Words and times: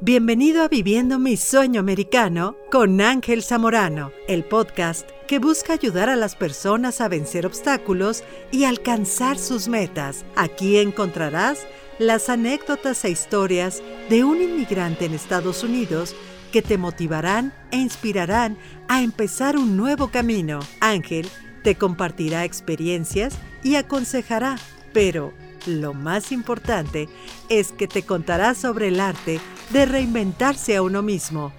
Bienvenido 0.00 0.64
a 0.64 0.68
Viviendo 0.68 1.20
mi 1.20 1.36
Sueño 1.36 1.80
Americano 1.80 2.56
con 2.70 3.00
Ángel 3.00 3.44
Zamorano, 3.44 4.10
el 4.26 4.44
podcast 4.44 5.08
que 5.28 5.38
busca 5.38 5.72
ayudar 5.72 6.10
a 6.10 6.16
las 6.16 6.34
personas 6.34 7.00
a 7.00 7.08
vencer 7.08 7.46
obstáculos 7.46 8.24
y 8.50 8.64
alcanzar 8.64 9.38
sus 9.38 9.68
metas. 9.68 10.24
Aquí 10.34 10.78
encontrarás 10.78 11.64
las 12.00 12.28
anécdotas 12.28 13.04
e 13.04 13.10
historias 13.10 13.84
de 14.10 14.24
un 14.24 14.42
inmigrante 14.42 15.04
en 15.04 15.14
Estados 15.14 15.62
Unidos 15.62 16.16
que 16.52 16.60
te 16.60 16.76
motivarán 16.76 17.54
e 17.70 17.76
inspirarán 17.76 18.58
a 18.88 19.00
empezar 19.00 19.56
un 19.56 19.76
nuevo 19.76 20.08
camino. 20.08 20.58
Ángel 20.80 21.28
te 21.62 21.76
compartirá 21.76 22.44
experiencias 22.44 23.38
y 23.62 23.76
aconsejará, 23.76 24.56
pero 24.92 25.32
lo 25.66 25.94
más 25.94 26.32
importante 26.32 27.08
es 27.48 27.72
que 27.72 27.88
te 27.88 28.02
contará 28.02 28.54
sobre 28.54 28.88
el 28.88 29.00
arte 29.00 29.40
de 29.70 29.86
reinventarse 29.86 30.76
a 30.76 30.82
uno 30.82 31.02
mismo. 31.02 31.52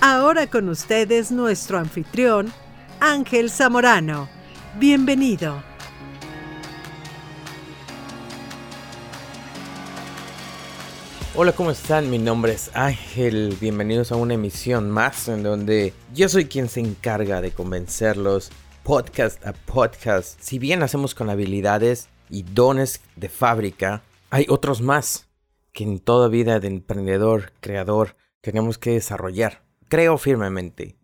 Ahora 0.00 0.48
con 0.48 0.68
ustedes 0.68 1.30
nuestro 1.30 1.78
anfitrión, 1.78 2.52
Ángel 3.00 3.50
Zamorano. 3.50 4.28
Bienvenido. 4.78 5.62
Hola, 11.36 11.52
¿cómo 11.52 11.72
están? 11.72 12.10
Mi 12.10 12.18
nombre 12.18 12.52
es 12.52 12.70
Ángel. 12.74 13.56
Bienvenidos 13.60 14.12
a 14.12 14.16
una 14.16 14.34
emisión 14.34 14.88
más 14.88 15.26
en 15.26 15.42
donde 15.42 15.92
yo 16.14 16.28
soy 16.28 16.44
quien 16.44 16.68
se 16.68 16.78
encarga 16.78 17.40
de 17.40 17.50
convencerlos 17.50 18.50
podcast 18.84 19.44
a 19.44 19.52
podcast. 19.52 20.38
Si 20.40 20.60
bien 20.60 20.82
hacemos 20.82 21.14
con 21.14 21.30
habilidades 21.30 22.08
y 22.34 22.42
dones 22.42 23.00
de 23.14 23.28
fábrica, 23.28 24.02
hay 24.28 24.46
otros 24.48 24.80
más 24.80 25.28
que 25.72 25.84
en 25.84 26.00
toda 26.00 26.28
vida 26.28 26.58
de 26.58 26.66
emprendedor, 26.66 27.52
creador, 27.60 28.16
tenemos 28.40 28.76
que 28.76 28.90
desarrollar. 28.90 29.62
Creo 29.88 30.18
firmemente 30.18 30.98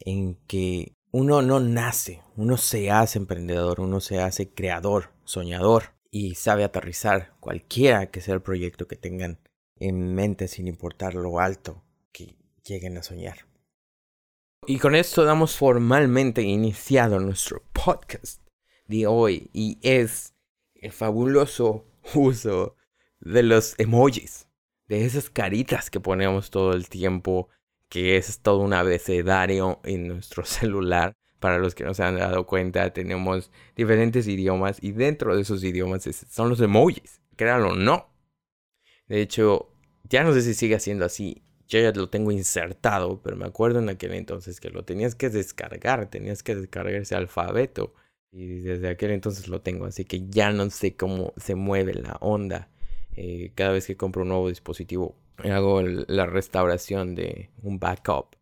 en 0.00 0.36
que 0.46 0.94
uno 1.10 1.40
no 1.40 1.58
nace, 1.58 2.20
uno 2.36 2.58
se 2.58 2.90
hace 2.90 3.18
emprendedor, 3.18 3.80
uno 3.80 4.00
se 4.00 4.20
hace 4.20 4.52
creador, 4.52 5.10
soñador 5.24 5.94
y 6.10 6.34
sabe 6.34 6.64
aterrizar 6.64 7.32
cualquiera 7.40 8.10
que 8.10 8.20
sea 8.20 8.34
el 8.34 8.42
proyecto 8.42 8.86
que 8.86 8.96
tengan 8.96 9.38
en 9.76 10.14
mente 10.14 10.48
sin 10.48 10.68
importar 10.68 11.14
lo 11.14 11.40
alto 11.40 11.82
que 12.12 12.36
lleguen 12.62 12.98
a 12.98 13.02
soñar. 13.02 13.46
Y 14.66 14.78
con 14.78 14.94
esto 14.94 15.24
damos 15.24 15.56
formalmente 15.56 16.42
iniciado 16.42 17.20
nuestro 17.20 17.62
podcast 17.72 18.42
de 18.86 19.06
hoy 19.06 19.48
y 19.54 19.78
es 19.82 20.33
fabuloso 20.92 21.86
uso 22.14 22.76
de 23.20 23.42
los 23.42 23.74
emojis, 23.78 24.48
de 24.88 25.04
esas 25.04 25.30
caritas 25.30 25.90
que 25.90 26.00
ponemos 26.00 26.50
todo 26.50 26.72
el 26.74 26.88
tiempo, 26.88 27.48
que 27.88 28.16
es 28.16 28.40
todo 28.40 28.58
un 28.58 28.72
abecedario 28.72 29.80
en 29.84 30.08
nuestro 30.08 30.44
celular. 30.44 31.14
Para 31.40 31.58
los 31.58 31.74
que 31.74 31.84
no 31.84 31.92
se 31.92 32.02
han 32.02 32.16
dado 32.16 32.46
cuenta, 32.46 32.90
tenemos 32.94 33.50
diferentes 33.76 34.26
idiomas 34.26 34.78
y 34.82 34.92
dentro 34.92 35.36
de 35.36 35.42
esos 35.42 35.62
idiomas 35.62 36.04
son 36.30 36.48
los 36.48 36.60
emojis, 36.60 37.20
créanlo 37.36 37.72
o 37.72 37.76
no. 37.76 38.08
De 39.08 39.20
hecho, 39.20 39.70
ya 40.04 40.24
no 40.24 40.32
sé 40.32 40.42
si 40.42 40.54
sigue 40.54 40.80
siendo 40.80 41.04
así. 41.04 41.42
Yo 41.66 41.80
ya 41.80 41.92
lo 41.92 42.08
tengo 42.08 42.30
insertado, 42.30 43.20
pero 43.22 43.36
me 43.36 43.46
acuerdo 43.46 43.78
en 43.78 43.88
aquel 43.88 44.14
entonces 44.14 44.60
que 44.60 44.70
lo 44.70 44.84
tenías 44.84 45.14
que 45.14 45.30
descargar, 45.30 46.08
tenías 46.08 46.42
que 46.42 46.54
descargar 46.54 46.94
ese 46.94 47.14
alfabeto. 47.14 47.94
Y 48.36 48.62
desde 48.62 48.88
aquel 48.88 49.12
entonces 49.12 49.46
lo 49.46 49.60
tengo, 49.60 49.86
así 49.86 50.04
que 50.04 50.26
ya 50.28 50.50
no 50.50 50.68
sé 50.68 50.96
cómo 50.96 51.32
se 51.36 51.54
mueve 51.54 51.94
la 51.94 52.16
onda 52.20 52.68
eh, 53.14 53.52
cada 53.54 53.70
vez 53.70 53.86
que 53.86 53.96
compro 53.96 54.22
un 54.22 54.30
nuevo 54.30 54.48
dispositivo, 54.48 55.14
hago 55.36 55.82
la 55.82 56.26
restauración 56.26 57.14
de 57.14 57.50
un 57.62 57.78
backup 57.78 58.34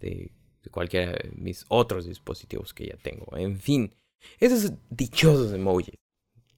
de, 0.00 0.32
cualquiera 0.70 1.12
de 1.12 1.30
mis 1.34 1.66
otros 1.68 2.06
dispositivos 2.06 2.72
que 2.72 2.86
ya 2.86 2.96
tengo. 2.96 3.36
En 3.36 3.60
fin, 3.60 3.94
esos 4.40 4.72
dichosos 4.88 5.52
emojis, 5.52 5.98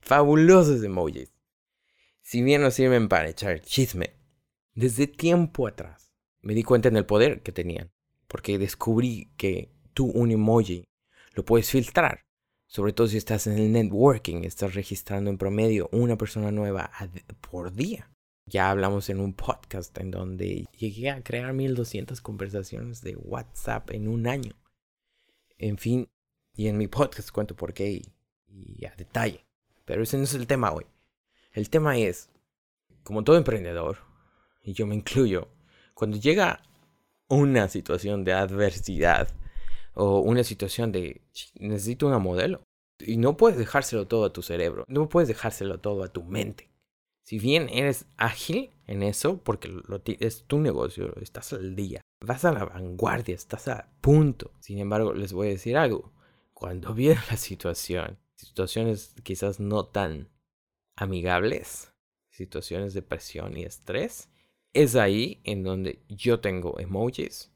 fabulosos 0.00 0.84
emojis, 0.84 1.33
si 2.23 2.41
bien 2.41 2.62
nos 2.62 2.75
sirven 2.75 3.09
para 3.09 3.31
echar 3.31 3.61
chisme, 3.62 4.15
desde 4.75 5.09
tiempo 5.09 5.67
atrás 5.67 6.12
me 6.41 6.55
di 6.55 6.62
cuenta 6.62 6.89
en 6.89 6.99
el 6.99 7.05
poder 7.05 7.43
que 7.43 7.50
tenían, 7.50 7.91
porque 8.28 8.59
descubrí 8.59 9.33
que 9.37 9.73
tú 9.93 10.06
un 10.06 10.31
emoji 10.31 10.84
lo 11.34 11.44
puedes 11.44 11.69
filtrar 11.69 12.30
sobre 12.70 12.92
todo 12.92 13.08
si 13.08 13.16
estás 13.16 13.48
en 13.48 13.58
el 13.58 13.72
networking, 13.72 14.44
estás 14.44 14.75
registrando 14.75 15.28
en 15.28 15.38
promedio 15.38 15.88
una 15.91 16.16
persona 16.16 16.53
nueva 16.53 16.88
por 17.50 17.72
día. 17.72 18.08
Ya 18.47 18.70
hablamos 18.70 19.10
en 19.10 19.19
un 19.19 19.34
podcast 19.34 19.98
en 19.98 20.12
donde 20.12 20.69
llegué 20.78 21.10
a 21.10 21.20
crear 21.20 21.53
1200 21.53 22.20
conversaciones 22.20 23.03
de 23.03 23.16
WhatsApp 23.16 23.91
en 23.91 24.06
un 24.06 24.28
año. 24.28 24.54
En 25.58 25.78
fin, 25.78 26.08
y 26.54 26.69
en 26.69 26.78
mi 26.78 26.86
podcast 26.86 27.32
cuento 27.32 27.56
por 27.56 27.75
qué 27.75 28.03
y, 28.47 28.84
a 28.84 28.94
detalle. 28.94 29.44
Pero 29.84 30.04
ese 30.04 30.16
no 30.16 30.22
es 30.22 30.34
el 30.34 30.47
tema 30.47 30.70
hoy. 30.70 30.87
El 31.50 31.70
tema 31.70 31.98
es, 31.98 32.31
como 33.02 33.25
todo 33.25 33.37
emprendedor, 33.37 33.98
y 34.62 34.75
yo 34.75 34.87
me 34.87 34.94
incluyo, 34.94 35.48
cuando 35.92 36.19
llega 36.19 36.62
una 37.26 37.69
situación 37.69 38.22
de 38.22 38.32
adversidad, 38.32 39.28
o 39.95 40.21
una 40.21 40.45
situación 40.45 40.93
de 40.93 41.23
necesito 41.59 42.06
una 42.06 42.19
modelo. 42.19 42.62
Y 42.99 43.17
no 43.17 43.37
puedes 43.37 43.59
dejárselo 43.59 44.06
todo 44.06 44.27
a 44.27 44.33
tu 44.33 44.43
cerebro, 44.43 44.84
no 44.89 45.09
puedes 45.09 45.28
dejárselo 45.28 45.81
todo 45.81 46.05
a 46.05 46.09
tu 46.09 46.23
mente. 46.23 46.71
Si 47.25 47.39
bien 47.39 47.69
eres 47.71 48.06
ágil 48.17 48.71
en 48.87 49.03
eso, 49.03 49.39
porque 49.39 49.69
lo, 49.69 50.03
es 50.05 50.45
tu 50.45 50.59
negocio, 50.59 51.15
estás 51.21 51.53
al 51.53 51.77
día, 51.77 52.00
vas 52.21 52.45
a 52.45 52.53
la 52.53 52.65
vanguardia, 52.65 53.34
estás 53.34 53.69
a 53.69 53.89
punto. 54.00 54.53
Sin 54.61 54.79
embargo, 54.79 55.15
les 55.15 55.33
voy 55.33 55.49
a 55.49 55.50
decir 55.53 55.77
algo. 55.77 56.12
Cuando 56.53 56.93
viene 56.95 57.21
la 57.31 57.37
situación, 57.37 58.19
situaciones 58.37 59.15
quizás 59.23 59.61
no 59.61 59.87
tan 59.87 60.29
amigables, 60.97 61.93
situaciones 62.31 62.95
de 62.95 63.03
presión 63.03 63.56
y 63.56 63.62
estrés, 63.62 64.29
es 64.73 64.97
ahí 64.97 65.41
en 65.45 65.62
donde 65.62 66.03
yo 66.09 66.41
tengo 66.41 66.79
emojis 66.79 67.50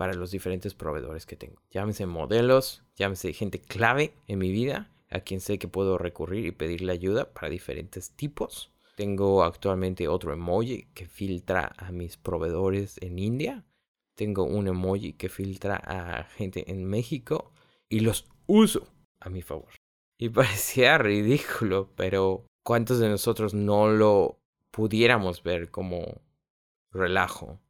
para 0.00 0.14
los 0.14 0.30
diferentes 0.30 0.72
proveedores 0.72 1.26
que 1.26 1.36
tengo. 1.36 1.60
Llámese 1.70 2.06
modelos, 2.06 2.82
llámese 2.96 3.34
gente 3.34 3.60
clave 3.60 4.14
en 4.28 4.38
mi 4.38 4.50
vida, 4.50 4.90
a 5.10 5.20
quien 5.20 5.42
sé 5.42 5.58
que 5.58 5.68
puedo 5.68 5.98
recurrir 5.98 6.46
y 6.46 6.52
pedirle 6.52 6.92
ayuda 6.92 7.34
para 7.34 7.50
diferentes 7.50 8.16
tipos. 8.16 8.72
Tengo 8.96 9.44
actualmente 9.44 10.08
otro 10.08 10.32
emoji 10.32 10.86
que 10.94 11.04
filtra 11.06 11.74
a 11.76 11.92
mis 11.92 12.16
proveedores 12.16 12.96
en 13.02 13.18
India. 13.18 13.66
Tengo 14.14 14.44
un 14.44 14.68
emoji 14.68 15.12
que 15.12 15.28
filtra 15.28 15.76
a 15.76 16.24
gente 16.24 16.70
en 16.70 16.86
México 16.86 17.52
y 17.90 18.00
los 18.00 18.26
uso 18.46 18.88
a 19.18 19.28
mi 19.28 19.42
favor. 19.42 19.68
Y 20.16 20.28
parecía 20.30 20.96
ridículo, 20.96 21.92
pero 21.94 22.46
¿cuántos 22.62 23.00
de 23.00 23.10
nosotros 23.10 23.52
no 23.52 23.90
lo 23.90 24.40
pudiéramos 24.70 25.42
ver 25.42 25.70
como 25.70 26.22
relajo? 26.90 27.60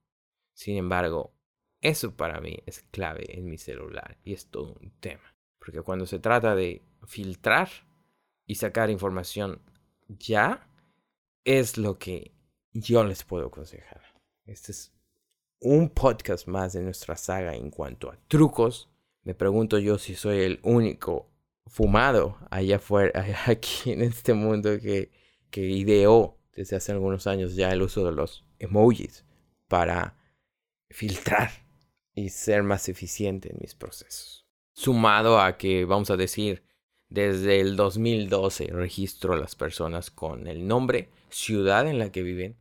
Sin 0.54 0.76
embargo, 0.76 1.32
eso 1.80 2.14
para 2.14 2.40
mí 2.40 2.58
es 2.66 2.84
clave 2.90 3.38
en 3.38 3.48
mi 3.48 3.58
celular 3.58 4.18
y 4.24 4.34
es 4.34 4.46
todo 4.46 4.74
un 4.80 4.90
tema. 5.00 5.34
Porque 5.58 5.82
cuando 5.82 6.06
se 6.06 6.18
trata 6.18 6.54
de 6.54 6.82
filtrar 7.06 7.68
y 8.46 8.56
sacar 8.56 8.90
información 8.90 9.60
ya, 10.08 10.68
es 11.44 11.78
lo 11.78 11.98
que 11.98 12.32
yo 12.72 13.04
les 13.04 13.24
puedo 13.24 13.46
aconsejar. 13.46 14.02
Este 14.44 14.72
es 14.72 14.92
un 15.60 15.88
podcast 15.90 16.46
más 16.48 16.72
de 16.72 16.82
nuestra 16.82 17.16
saga 17.16 17.54
en 17.54 17.70
cuanto 17.70 18.10
a 18.10 18.18
trucos. 18.28 18.90
Me 19.22 19.34
pregunto 19.34 19.78
yo 19.78 19.98
si 19.98 20.14
soy 20.14 20.40
el 20.40 20.60
único 20.62 21.30
fumado 21.66 22.38
allá 22.50 22.76
afuera, 22.76 23.24
aquí 23.46 23.92
en 23.92 24.02
este 24.02 24.34
mundo 24.34 24.78
que, 24.80 25.10
que 25.50 25.62
ideó 25.62 26.38
desde 26.52 26.76
hace 26.76 26.92
algunos 26.92 27.26
años 27.26 27.54
ya 27.54 27.70
el 27.70 27.82
uso 27.82 28.04
de 28.04 28.12
los 28.12 28.44
emojis 28.58 29.24
para 29.68 30.18
filtrar 30.90 31.50
y 32.14 32.30
ser 32.30 32.62
más 32.62 32.88
eficiente 32.88 33.50
en 33.50 33.58
mis 33.60 33.74
procesos. 33.74 34.46
Sumado 34.72 35.40
a 35.40 35.56
que, 35.56 35.84
vamos 35.84 36.10
a 36.10 36.16
decir, 36.16 36.62
desde 37.08 37.60
el 37.60 37.76
2012 37.76 38.68
registro 38.68 39.34
a 39.34 39.36
las 39.36 39.56
personas 39.56 40.10
con 40.10 40.46
el 40.46 40.66
nombre, 40.66 41.10
ciudad 41.28 41.88
en 41.88 41.98
la 41.98 42.12
que 42.12 42.22
viven. 42.22 42.56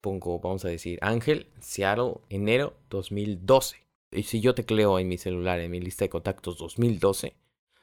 Pongo, 0.00 0.38
vamos 0.38 0.64
a 0.64 0.68
decir, 0.68 0.98
Ángel, 1.02 1.48
Seattle, 1.60 2.14
enero 2.28 2.76
2012. 2.90 3.76
Y 4.12 4.24
si 4.24 4.40
yo 4.40 4.54
tecleo 4.54 4.98
en 4.98 5.08
mi 5.08 5.18
celular, 5.18 5.60
en 5.60 5.70
mi 5.70 5.80
lista 5.80 6.04
de 6.04 6.10
contactos 6.10 6.58
2012, 6.58 7.34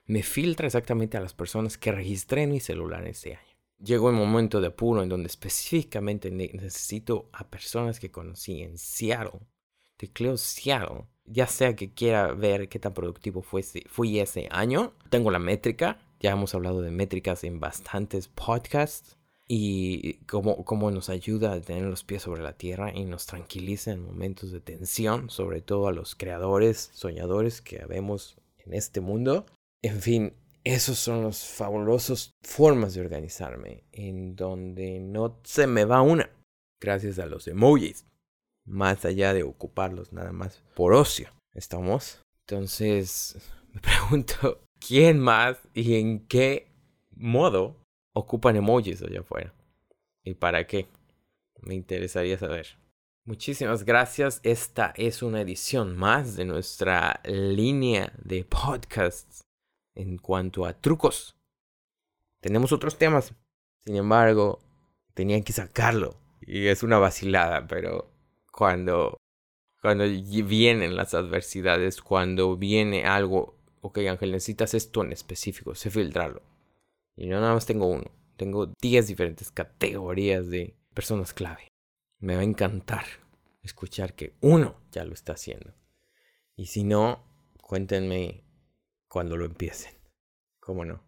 me 0.06 0.24
filtra 0.24 0.68
exactamente 0.68 1.18
a 1.18 1.22
las 1.22 1.34
personas 1.34 1.78
que 1.78 1.92
registré 1.92 2.44
en 2.44 2.52
mi 2.52 2.60
celular 2.60 3.06
ese 3.08 3.36
año. 3.36 3.58
Llegó 3.80 4.10
un 4.10 4.16
momento 4.16 4.60
de 4.60 4.68
apuro 4.68 5.04
en 5.04 5.10
donde 5.10 5.28
específicamente 5.28 6.32
necesito 6.32 7.30
a 7.34 7.50
personas 7.50 8.00
que 8.00 8.10
conocí 8.10 8.62
en 8.62 8.78
Seattle 8.78 9.42
tecleo 9.98 10.38
Seattle. 10.38 11.06
Ya 11.26 11.48
sea 11.48 11.76
que 11.76 11.94
quiera 11.94 12.32
ver 12.34 12.70
qué 12.70 12.80
tan 12.80 12.94
productivo 12.94 13.42
fue, 13.42 13.64
fui 13.88 14.20
ese 14.20 14.48
año. 14.52 14.94
Tengo 15.10 15.30
la 15.32 15.40
métrica. 15.40 16.00
Ya 16.20 16.32
hemos 16.32 16.56
hablado 16.56 16.82
de 16.82 16.92
métricas 16.92 17.44
en 17.44 17.60
bastantes 17.60 18.28
podcasts. 18.30 19.16
y 19.50 20.16
cómo, 20.26 20.66
cómo 20.66 20.92
nos 20.92 21.10
ayuda 21.10 21.54
a 21.54 21.62
tener 21.62 21.84
los 21.84 22.04
pies 22.04 22.24
sobre 22.24 22.44
la 22.44 22.58
tierra 22.58 22.94
y 22.94 23.06
nos 23.06 23.26
tranquiliza 23.28 23.92
en 23.92 24.04
momentos 24.04 24.52
de 24.52 24.60
tensión, 24.60 25.30
sobre 25.30 25.62
todo 25.62 25.88
a 25.88 25.94
los 25.94 26.16
creadores, 26.16 26.90
soñadores 26.94 27.62
que 27.62 27.86
vemos 27.86 28.36
en 28.58 28.74
este 28.74 29.00
mundo. 29.00 29.46
En 29.82 30.02
fin, 30.02 30.34
esos 30.66 30.98
son 31.00 31.22
los 31.22 31.46
fabulosos 31.46 32.32
formas 32.42 32.94
de 32.94 33.00
organizarme 33.00 33.86
en 33.94 34.36
donde 34.36 35.00
no 35.00 35.40
se 35.46 35.66
me 35.66 35.86
va 35.86 36.02
una 36.02 36.30
gracias 36.82 37.20
a 37.20 37.26
los 37.26 37.48
emojis 37.48 38.06
más 38.68 39.06
allá 39.06 39.34
de 39.34 39.44
ocuparlos 39.44 40.14
nada 40.14 40.32
más 40.32 40.62
por 40.76 40.94
ocio 40.94 41.30
estamos 41.54 42.22
entonces 42.48 43.38
me 43.74 43.82
pregunto 43.82 44.62
quién 44.80 45.20
más 45.20 45.58
y 45.74 45.96
en 45.96 46.28
qué 46.28 46.72
modo 47.16 47.78
ocupan 48.14 48.56
emojis 48.56 49.02
allá 49.02 49.22
afuera 49.22 49.54
y 50.24 50.36
para 50.36 50.68
qué 50.68 50.88
me 51.62 51.74
interesaría 51.74 52.38
saber 52.38 52.78
Muchísimas 53.28 53.84
gracias. 53.84 54.40
Esta 54.44 54.94
es 54.96 55.22
una 55.22 55.42
edición 55.42 55.98
más 55.98 56.38
de 56.38 56.46
nuestra 56.46 57.20
línea 57.26 58.14
de 58.24 58.46
podcasts 58.46 59.42
en 59.96 60.18
cuanto 60.18 60.66
a 60.66 60.72
trucos. 60.72 61.36
Tenemos 62.42 62.72
otros 62.72 62.98
temas. 62.98 63.34
Sin 63.84 63.98
embargo, 63.98 64.60
tenían 65.14 65.44
que 65.44 65.52
sacarlo. 65.52 66.16
Y 66.40 66.68
es 66.68 66.84
una 66.84 67.00
vacilada, 67.00 67.68
pero 67.68 68.10
cuando, 68.58 69.20
cuando 69.84 70.06
vienen 70.08 70.96
las 70.96 71.14
adversidades, 71.14 72.02
cuando 72.02 72.58
viene 72.58 73.06
algo, 73.06 73.56
ok 73.82 74.00
Ángel, 74.10 74.32
necesitas 74.32 74.74
esto 74.74 75.04
en 75.04 75.12
específico, 75.12 75.76
sé 75.76 75.92
filtrarlo. 75.92 76.42
Y 77.16 77.28
no 77.28 77.40
nada 77.40 77.54
más 77.54 77.68
tengo 77.68 77.86
uno, 77.86 78.10
tengo 78.36 78.74
10 78.82 79.08
diferentes 79.10 79.52
categorías 79.52 80.50
de 80.50 80.76
personas 80.96 81.36
clave. 81.36 81.68
Me 82.18 82.34
va 82.34 82.42
a 82.42 82.46
encantar 82.46 83.06
escuchar 83.62 84.16
que 84.16 84.34
uno 84.42 84.82
ya 84.92 85.06
lo 85.06 85.14
está 85.14 85.34
haciendo. 85.34 85.76
Y 86.56 86.66
si 86.66 86.84
no, 86.84 87.24
cuéntenme 87.62 88.44
cuando 89.08 89.38
lo 89.38 89.46
empiecen. 89.46 89.94
¿Cómo 90.60 90.84
no? 90.84 91.04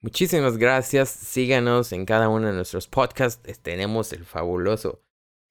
Muchísimas 0.00 0.58
gracias. 0.58 1.08
Síganos 1.08 1.90
en 1.90 2.06
cada 2.06 2.28
uno 2.28 2.46
de 2.46 2.52
nuestros 2.52 2.86
podcasts. 2.86 3.60
Tenemos 3.62 4.12
el 4.12 4.24
fabuloso. 4.24 5.03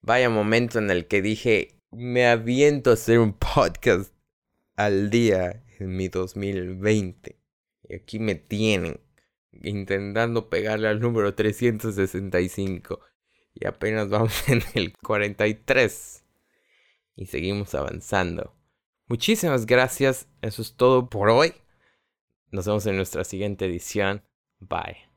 Vaya 0.06 0.28
momento 0.28 0.78
en 0.78 0.90
el 0.90 1.06
que 1.06 1.22
dije, 1.22 1.80
me 1.90 2.26
aviento 2.26 2.90
a 2.90 2.92
hacer 2.92 3.18
un 3.18 3.32
podcast 3.32 4.12
al 4.76 5.08
día 5.08 5.64
en 5.78 5.96
mi 5.96 6.08
2020. 6.08 7.38
Y 7.88 7.94
aquí 7.94 8.18
me 8.18 8.34
tienen 8.34 9.00
intentando 9.62 10.50
pegarle 10.50 10.88
al 10.88 11.00
número 11.00 11.34
365. 11.34 13.00
Y 13.54 13.66
apenas 13.66 14.10
vamos 14.10 14.46
en 14.50 14.60
el 14.74 14.92
43. 14.92 16.22
Y 17.16 17.24
seguimos 17.24 17.74
avanzando. 17.74 18.54
Muchísimas 19.06 19.64
gracias. 19.64 20.28
Eso 20.42 20.60
es 20.60 20.74
todo 20.76 21.08
por 21.08 21.30
hoy. 21.30 21.54
Nos 22.50 22.66
vemos 22.66 22.84
en 22.84 22.96
nuestra 22.96 23.24
siguiente 23.24 23.64
edición. 23.64 24.22
Bye. 24.58 25.13